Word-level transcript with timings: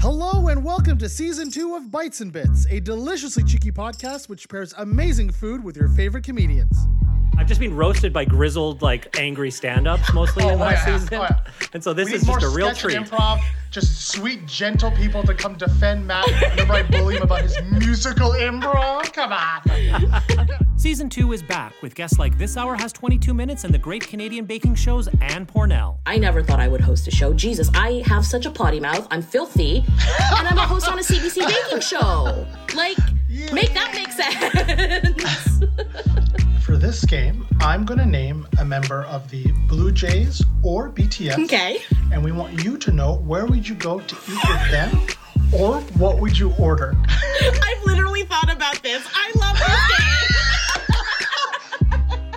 Hello 0.00 0.46
and 0.46 0.62
welcome 0.62 0.96
to 0.98 1.08
season 1.08 1.50
two 1.50 1.74
of 1.74 1.90
Bites 1.90 2.20
and 2.20 2.32
Bits, 2.32 2.66
a 2.70 2.78
deliciously 2.78 3.42
cheeky 3.42 3.72
podcast 3.72 4.28
which 4.28 4.48
pairs 4.48 4.72
amazing 4.78 5.32
food 5.32 5.64
with 5.64 5.76
your 5.76 5.88
favorite 5.88 6.22
comedians. 6.22 6.86
I've 7.38 7.46
just 7.46 7.60
been 7.60 7.74
roasted 7.76 8.12
by 8.12 8.24
grizzled, 8.24 8.82
like 8.82 9.16
angry 9.18 9.50
stand-ups 9.50 10.12
mostly 10.12 10.44
in 10.44 10.50
Oh, 10.50 10.56
last 10.56 10.86
oh, 10.86 10.90
yeah, 10.90 10.98
season, 10.98 11.18
oh, 11.18 11.22
yeah. 11.22 11.68
and 11.72 11.82
so 11.84 11.92
this 11.94 12.08
We 12.08 12.14
is 12.14 12.24
just 12.24 12.40
more 12.42 12.50
a 12.50 12.54
real 12.54 12.68
sketch 12.74 12.80
treat. 12.80 12.96
Improv, 12.96 13.40
just 13.70 14.08
sweet, 14.08 14.44
gentle 14.46 14.90
people 14.90 15.22
to 15.22 15.34
come 15.34 15.54
defend 15.54 16.06
Matt 16.06 16.26
whenever 16.26 16.72
I 16.72 16.82
bully 16.82 17.16
him 17.16 17.22
about 17.22 17.42
his 17.42 17.56
musical 17.70 18.30
improv. 18.32 19.12
Come 19.12 19.32
on. 19.32 20.48
Season 20.78 21.08
two 21.08 21.32
is 21.32 21.42
back 21.42 21.72
with 21.82 21.94
guests 21.94 22.18
like 22.18 22.38
This 22.38 22.56
Hour 22.56 22.76
Has 22.76 22.92
22 22.92 23.34
Minutes 23.34 23.64
and 23.64 23.72
the 23.74 23.78
Great 23.78 24.06
Canadian 24.06 24.44
Baking 24.44 24.74
Show's 24.74 25.08
Ann 25.20 25.44
Pornel. 25.46 25.98
I 26.06 26.18
never 26.18 26.42
thought 26.42 26.60
I 26.60 26.68
would 26.68 26.80
host 26.80 27.08
a 27.08 27.10
show. 27.10 27.32
Jesus, 27.32 27.68
I 27.74 28.02
have 28.06 28.24
such 28.24 28.46
a 28.46 28.50
potty 28.50 28.78
mouth. 28.80 29.06
I'm 29.10 29.22
filthy. 29.22 29.84
and 30.36 30.46
I'm 30.48 30.56
a 30.58 30.66
host 30.66 30.88
on 30.88 30.98
a 30.98 31.02
CBC 31.02 31.46
baking 31.46 31.80
show. 31.80 32.46
Like, 32.76 32.96
make 33.52 33.74
that 33.74 33.92
make 33.94 34.12
sense. 34.12 34.17
Game, 37.38 37.58
I'm 37.60 37.84
going 37.84 37.98
to 37.98 38.06
name 38.06 38.46
a 38.58 38.64
member 38.64 39.04
of 39.04 39.28
the 39.30 39.50
Blue 39.66 39.92
Jays 39.92 40.42
or 40.62 40.90
BTS. 40.90 41.44
okay. 41.44 41.80
And 42.12 42.24
we 42.24 42.32
want 42.32 42.64
you 42.64 42.76
to 42.78 42.92
know 42.92 43.16
where 43.18 43.46
would 43.46 43.68
you 43.68 43.74
go 43.74 44.00
to 44.00 44.16
eat 44.28 44.48
with 44.48 44.70
them 44.70 45.00
or 45.52 45.80
what 45.98 46.20
would 46.20 46.38
you 46.38 46.52
order. 46.58 46.94
I've 47.08 47.84
literally 47.84 48.24
thought 48.24 48.52
about 48.52 48.82
this. 48.82 49.06
I 49.14 49.32
love 49.36 49.58
this 49.58 49.80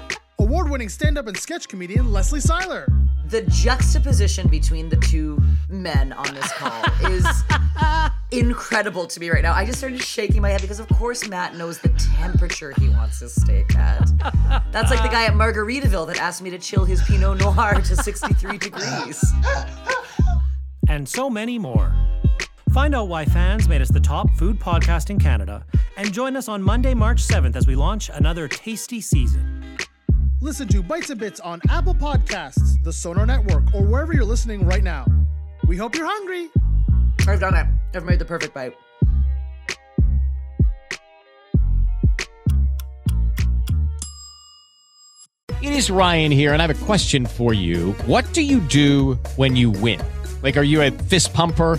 game. 0.00 0.18
Award-winning 0.38 0.88
stand-up 0.88 1.26
and 1.26 1.36
sketch 1.36 1.68
comedian 1.68 2.12
Leslie 2.12 2.40
Seiler. 2.40 2.86
The 3.30 3.42
juxtaposition 3.42 4.48
between 4.48 4.88
the 4.88 4.96
two 4.96 5.40
men 5.68 6.12
on 6.12 6.34
this 6.34 6.52
call 6.52 6.82
is 7.10 7.24
incredible 8.32 9.06
to 9.06 9.20
me 9.20 9.30
right 9.30 9.42
now. 9.42 9.52
I 9.52 9.64
just 9.64 9.78
started 9.78 10.02
shaking 10.02 10.42
my 10.42 10.50
head 10.50 10.60
because, 10.60 10.80
of 10.80 10.88
course, 10.88 11.28
Matt 11.28 11.54
knows 11.56 11.78
the 11.78 11.90
temperature 12.18 12.74
he 12.78 12.88
wants 12.88 13.20
his 13.20 13.34
steak 13.34 13.74
at. 13.76 14.10
That's 14.72 14.90
like 14.90 15.02
the 15.02 15.08
guy 15.08 15.26
at 15.26 15.34
Margaritaville 15.34 16.06
that 16.08 16.18
asked 16.18 16.42
me 16.42 16.50
to 16.50 16.58
chill 16.58 16.84
his 16.84 17.02
Pinot 17.02 17.38
Noir 17.38 17.74
to 17.74 17.96
63 17.96 18.58
degrees. 18.58 19.24
and 20.88 21.08
so 21.08 21.30
many 21.30 21.58
more. 21.58 21.94
Find 22.72 22.94
out 22.94 23.08
why 23.08 23.24
fans 23.24 23.68
made 23.68 23.82
us 23.82 23.90
the 23.90 24.00
top 24.00 24.30
food 24.36 24.60
podcast 24.60 25.10
in 25.10 25.18
Canada 25.18 25.64
and 25.96 26.12
join 26.12 26.36
us 26.36 26.48
on 26.48 26.62
Monday, 26.62 26.94
March 26.94 27.26
7th 27.26 27.56
as 27.56 27.66
we 27.66 27.74
launch 27.74 28.10
another 28.14 28.46
tasty 28.46 29.00
season. 29.00 29.49
Listen 30.42 30.66
to 30.68 30.82
Bites 30.82 31.10
and 31.10 31.20
Bits 31.20 31.38
on 31.40 31.60
Apple 31.68 31.92
Podcasts, 31.92 32.82
the 32.82 32.90
Sonar 32.90 33.26
Network, 33.26 33.74
or 33.74 33.84
wherever 33.84 34.14
you're 34.14 34.24
listening 34.24 34.64
right 34.64 34.82
now. 34.82 35.04
We 35.66 35.76
hope 35.76 35.94
you're 35.94 36.06
hungry. 36.06 36.48
I've 37.28 37.40
done 37.40 37.54
it. 37.54 37.66
I've 37.94 38.06
made 38.06 38.18
the 38.18 38.24
perfect 38.24 38.54
bite. 38.54 38.74
It 45.60 45.72
is 45.74 45.90
Ryan 45.90 46.32
here, 46.32 46.54
and 46.54 46.62
I 46.62 46.66
have 46.66 46.82
a 46.82 46.84
question 46.86 47.26
for 47.26 47.52
you. 47.52 47.92
What 48.06 48.32
do 48.32 48.40
you 48.40 48.60
do 48.60 49.18
when 49.36 49.56
you 49.56 49.70
win? 49.70 50.00
Like, 50.42 50.56
are 50.56 50.62
you 50.62 50.80
a 50.80 50.90
fist 50.90 51.34
pumper? 51.34 51.78